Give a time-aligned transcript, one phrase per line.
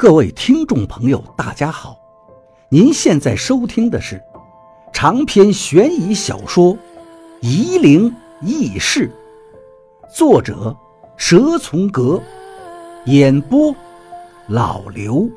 [0.00, 1.94] 各位听众朋友，大家好！
[2.70, 4.18] 您现在收听的是
[4.94, 6.74] 长篇悬疑小说
[7.42, 8.10] 《夷陵
[8.40, 9.12] 轶事》，
[10.16, 10.74] 作者
[11.18, 12.18] 蛇从阁，
[13.04, 13.76] 演播
[14.48, 15.28] 老刘。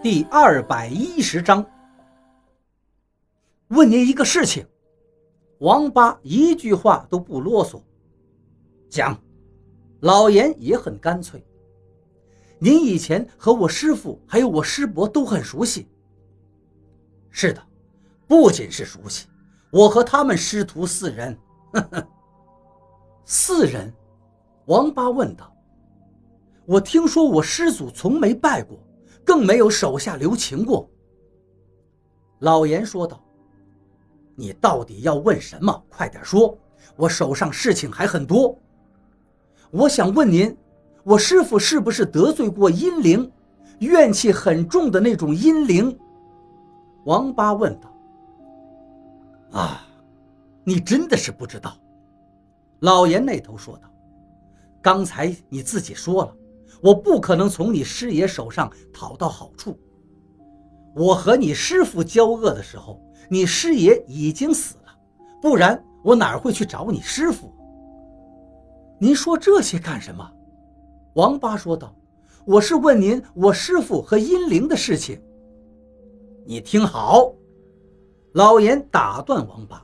[0.00, 1.66] 第二百一十章，
[3.70, 4.64] 问您一个事情。
[5.58, 7.82] 王八一句话都不啰嗦，
[8.88, 9.20] 讲。
[9.98, 11.44] 老严也很干脆。
[12.58, 15.88] 您以前和我师父还有我师伯都很熟悉。
[17.30, 17.62] 是的，
[18.26, 19.26] 不仅是熟悉，
[19.70, 21.38] 我和他们师徒四人，
[21.72, 22.08] 呵呵。
[23.26, 23.92] 四人，
[24.66, 25.54] 王八问道
[26.64, 28.78] ：“我听说我师祖从没拜过，
[29.22, 30.88] 更没有手下留情过。”
[32.40, 33.22] 老严说道
[34.34, 35.84] ：“你到底要问什么？
[35.90, 36.56] 快点说，
[36.96, 38.58] 我手上事情还很多。
[39.70, 40.56] 我想问您。”
[41.06, 43.30] 我师傅是不是得罪过阴灵，
[43.78, 45.96] 怨气很重的那种阴灵？
[47.04, 47.96] 王八问道。
[49.52, 49.86] 啊，
[50.64, 51.76] 你真的是不知道。
[52.80, 53.88] 老严那头说道。
[54.82, 56.36] 刚才你自己说了，
[56.82, 59.78] 我不可能从你师爷手上讨到好处。
[60.92, 64.92] 我和你师傅交恶的时候，你师爷已经死了，
[65.40, 67.54] 不然我哪会去找你师傅？
[68.98, 70.28] 您说这些干什么？
[71.16, 71.94] 王八说道
[72.44, 75.18] ：“我是问您，我师傅和阴灵的事情。
[76.44, 77.32] 你听好。”
[78.34, 79.82] 老严打断王八：“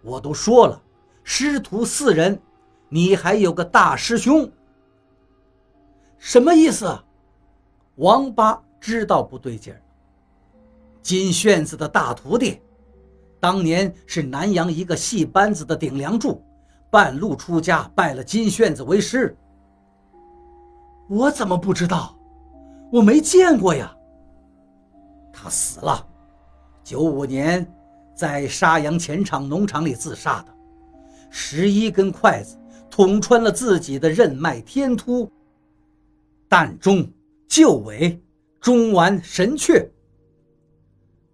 [0.00, 0.80] 我都说了，
[1.24, 2.40] 师徒四人，
[2.88, 4.48] 你还有个大师兄。
[6.18, 6.96] 什么意思？”
[7.96, 9.82] 王八知道不对劲儿。
[11.02, 12.60] 金炫子的大徒弟，
[13.40, 16.40] 当年是南阳一个戏班子的顶梁柱，
[16.92, 19.36] 半路出家，拜了金炫子为师。
[21.08, 22.18] 我怎么不知道？
[22.92, 23.94] 我没见过呀。
[25.32, 26.06] 他死了，
[26.82, 27.66] 九五年
[28.14, 30.54] 在沙洋前场农场里自杀的，
[31.28, 32.56] 十一根筷子
[32.88, 35.30] 捅穿了自己的任脉天突、
[36.48, 37.06] 膻中、
[37.48, 38.22] 臼尾、
[38.60, 39.90] 中脘、神阙。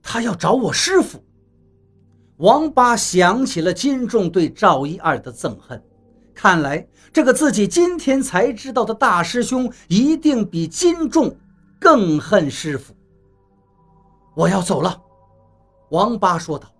[0.02, 1.22] 他要找我师傅。
[2.38, 5.80] 王八想起了金仲对赵一二的憎恨。
[6.34, 11.36] 看来，这个自己今天才知道的大师兄，一定比金仲
[11.78, 12.94] 更恨师傅。
[14.34, 15.02] 我要走了，
[15.90, 16.70] 王八说道：“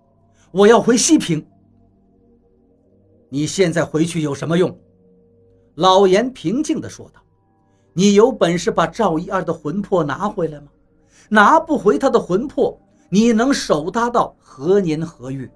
[0.51, 1.45] 我要回西平。”
[3.29, 4.77] 你现在回去有什么用？
[5.75, 7.21] 老严平静地说道
[7.93, 10.67] ：“你有本事把赵一二的魂魄拿回来吗？
[11.29, 12.77] 拿不回他的魂魄，
[13.09, 15.49] 你能守他到何年何月？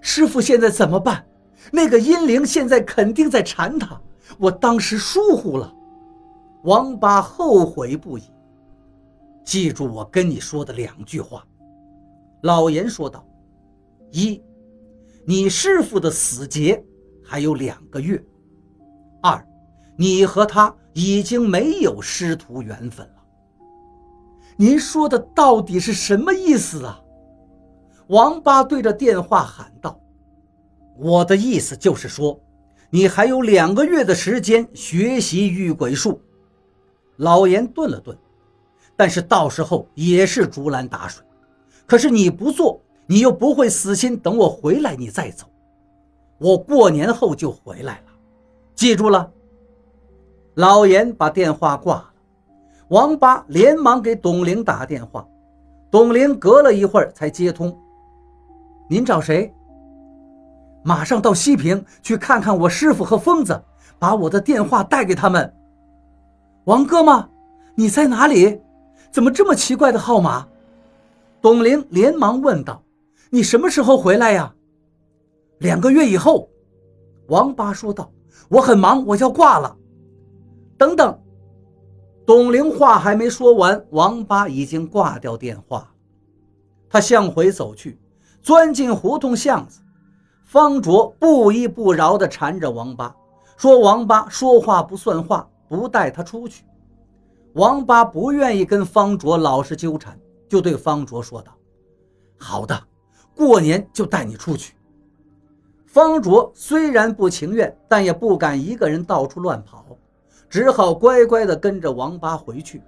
[0.00, 1.26] 师傅现在怎么办？”
[1.70, 4.00] 那个阴灵现在肯定在缠他，
[4.38, 5.72] 我当时疏忽了。
[6.64, 8.22] 王八后悔不已。
[9.44, 11.44] 记住我跟你说的两句话，
[12.42, 13.26] 老严说道：
[14.10, 14.40] 一，
[15.24, 16.84] 你师傅的死劫
[17.24, 18.18] 还有两个月；
[19.20, 19.44] 二，
[19.96, 23.14] 你和他已经没有师徒缘分了。
[24.56, 27.00] 您说的到底是什么意思啊？
[28.08, 29.98] 王八对着电话喊道。
[30.96, 32.38] 我的意思就是说，
[32.90, 36.20] 你还有两个月的时间学习御鬼术。
[37.16, 38.16] 老严顿了顿，
[38.96, 41.24] 但是到时候也是竹篮打水。
[41.86, 45.46] 可是你不做，你又不会死心等我回来你再走。
[46.38, 48.12] 我过年后就回来了，
[48.74, 49.30] 记住了。
[50.54, 52.12] 老严把电话挂了，
[52.88, 55.26] 王八连忙给董玲打电话，
[55.90, 57.78] 董玲隔了一会儿才接通。
[58.88, 59.54] 您找谁？
[60.82, 63.62] 马上到西平去看看我师傅和疯子，
[63.98, 65.54] 把我的电话带给他们。
[66.64, 67.28] 王哥吗？
[67.74, 68.60] 你在哪里？
[69.10, 70.46] 怎么这么奇怪的号码？
[71.40, 72.82] 董玲连忙问道
[73.30, 74.54] ：“你什么时候回来呀？”
[75.58, 76.48] 两个月以后，
[77.28, 78.10] 王八说道
[78.48, 79.76] ：“我很忙，我要挂了。”
[80.78, 81.18] 等等，
[82.26, 85.88] 董玲话还没说完，王八已经挂掉电话。
[86.88, 87.98] 他向回走去，
[88.42, 89.80] 钻进胡同巷子。
[90.52, 93.16] 方卓不依不饶地缠着王八，
[93.56, 96.62] 说：“王八说话不算话，不带他出去。”
[97.56, 100.14] 王八不愿意跟方卓老是纠缠，
[100.50, 101.52] 就对方卓说道
[102.36, 102.78] ：“好的，
[103.34, 104.74] 过年就带你出去。”
[105.88, 109.82] 方卓虽然不情愿，但也不敢一个人到处乱跑，
[110.50, 112.82] 只好乖乖地跟着王八回去。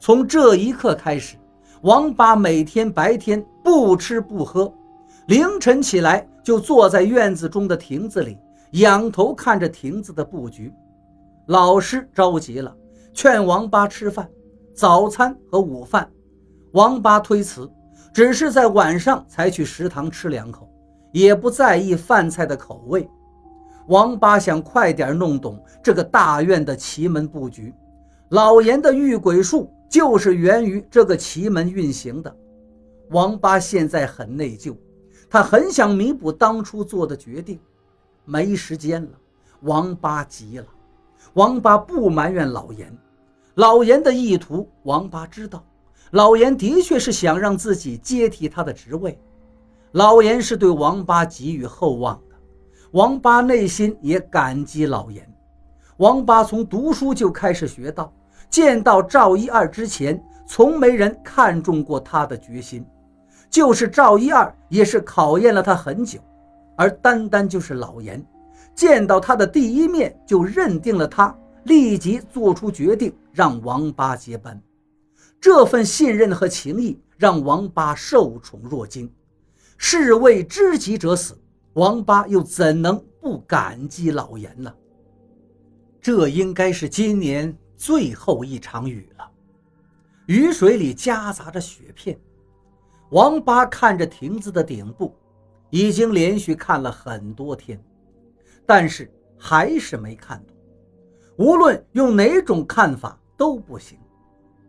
[0.00, 1.36] 从这一刻开始，
[1.82, 4.74] 王八每天白天不吃不喝。
[5.26, 8.36] 凌晨起来，就坐在院子中的亭子里，
[8.72, 10.72] 仰头看着亭子的布局。
[11.46, 12.74] 老师着急了，
[13.14, 14.28] 劝王八吃饭，
[14.74, 16.10] 早餐和午饭。
[16.72, 17.70] 王八推辞，
[18.12, 20.68] 只是在晚上才去食堂吃两口，
[21.12, 23.08] 也不在意饭菜的口味。
[23.86, 27.72] 王八想快点弄懂这个大院的奇门布局，
[28.30, 32.34] 老严的御鬼术就是源于这个奇门运行的。
[33.10, 34.74] 王八现在很内疚，
[35.32, 37.58] 他很想弥补当初做的决定，
[38.26, 39.08] 没时间了。
[39.62, 40.66] 王八急了，
[41.32, 42.94] 王八不埋怨老严，
[43.54, 45.64] 老严的意图，王八知道。
[46.10, 49.18] 老严的确是想让自己接替他的职位，
[49.92, 52.36] 老严是对王八寄予厚望的，
[52.90, 55.26] 王八内心也感激老严。
[55.96, 58.12] 王八从读书就开始学道，
[58.50, 62.84] 见到赵一二之前，从没人看中过他的决心，
[63.52, 66.18] 就是赵一二也是考验了他很久，
[66.74, 68.24] 而单单就是老严，
[68.74, 74.58] 见到他的第一面就认定了他，立即做出决定让王八接班。
[75.38, 79.12] 这份信任和情谊让王八受宠若惊，
[79.76, 81.38] 士为知己者死，
[81.74, 84.72] 王八又怎能不感激老严呢？
[86.00, 89.30] 这应该是今年最后一场雨了，
[90.24, 92.18] 雨水里夹杂着雪片。
[93.12, 95.14] 王八看着亭子的顶部，
[95.68, 97.78] 已经连续看了很多天，
[98.64, 100.56] 但是还是没看懂。
[101.36, 103.98] 无论用哪种看法都不行。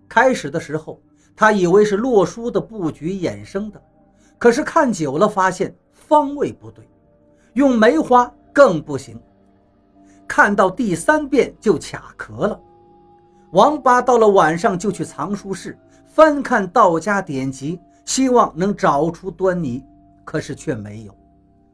[0.09, 1.01] 开始的时候，
[1.33, 3.81] 他以为是洛书的布局衍生的，
[4.37, 6.85] 可是看久了发现方位不对，
[7.53, 9.17] 用梅花更不行。
[10.27, 12.59] 看到第三遍就卡壳了。
[13.53, 19.83] 王八到了晚上就去藏书室翻看道家典籍，希望能找出端倪，
[20.23, 21.15] 可是却没有。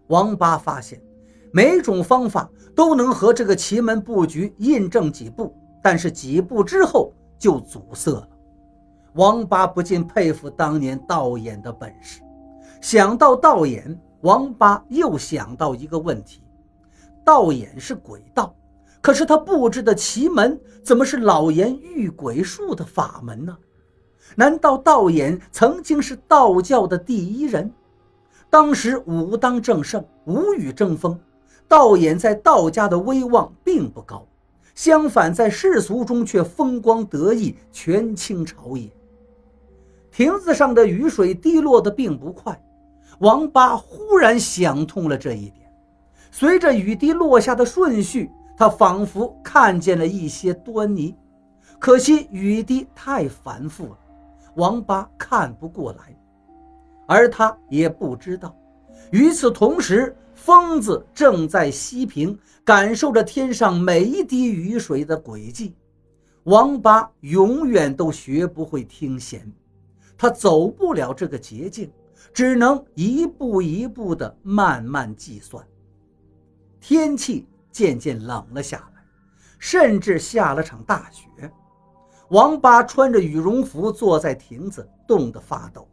[0.08, 1.02] 王八发现
[1.52, 7.14] 每种方法都能和这个奇门布局印证几步，但是几步之后。
[7.40, 8.28] 就阻塞了，
[9.14, 12.20] 王八不禁佩服当年道演的本事。
[12.82, 16.44] 想到道演，王八又想到一个问题：
[17.24, 18.54] 道演是鬼道，
[19.00, 23.58] 可是他布置的奇门怎么是老严御鬼术的法门呢？
[24.36, 27.72] 难道道演曾经是道教的第一人？
[28.50, 31.20] 当时武当正盛，武与争锋，
[31.68, 34.26] 道演在道家的威望并不高。
[34.74, 38.90] 相反，在世俗中却风光得意，权倾朝野。
[40.12, 42.60] 亭子上的雨水滴落的并不快，
[43.20, 45.70] 王八忽然想通了这一点。
[46.32, 51.14] 随着雨滴落下的顺序，他仿佛看见了一些端倪。
[51.78, 53.98] 可惜雨滴太繁复了，
[54.56, 56.18] 王八看不过来，
[57.08, 58.56] 而他也不知道。
[59.12, 65.76] 与此同时，疯子正在西平，感受着天上每一滴雨水的轨迹。
[66.44, 69.52] 王八永远都学不会听弦，
[70.18, 71.92] 他走不了这个捷径，
[72.34, 75.66] 只能一步一步的慢慢计算。
[76.80, 79.04] 天气渐渐冷了下来，
[79.60, 81.26] 甚至下了场大雪。
[82.30, 85.88] 王八穿着羽绒服坐在亭子，冻得发抖。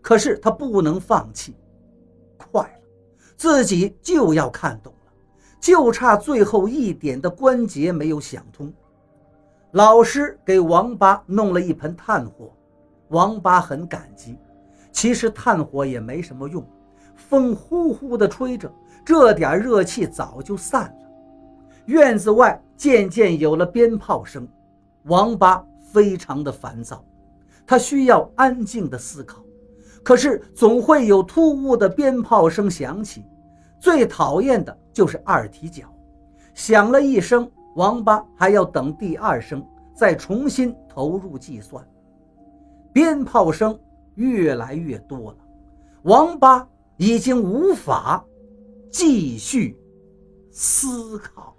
[0.00, 1.54] 可是他不能放弃。
[2.36, 2.80] 快了，
[3.36, 5.12] 自己就要看懂了，
[5.60, 8.72] 就差最后一点的关节没有想通。
[9.72, 12.52] 老师给王八弄了一盆炭火，
[13.08, 14.38] 王八很感激。
[14.92, 16.66] 其实炭火也没什么用，
[17.14, 18.72] 风呼呼地吹着，
[19.04, 21.06] 这点热气早就散了。
[21.84, 24.48] 院子外渐渐有了鞭炮声，
[25.06, 27.04] 王八非常的烦躁，
[27.66, 29.42] 他需要安静的思考。
[30.02, 33.24] 可是总会有突兀的鞭炮声响起，
[33.80, 35.92] 最讨厌的就是二踢脚，
[36.54, 41.84] 响了一声，王八还要等第二声，再重新投入计算。
[42.92, 43.78] 鞭炮声
[44.14, 45.38] 越来越多了，
[46.02, 48.24] 王八已经无法
[48.90, 49.76] 继续
[50.50, 51.54] 思考。